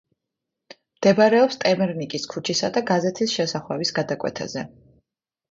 მდებარეობს 0.95 1.59
ტემერნიკის 1.63 2.25
ქუჩისა 2.33 2.71
და 2.79 2.83
გაზეთის 2.93 3.37
შესახვევის 3.37 3.95
გადაკვეთაზე. 4.01 4.67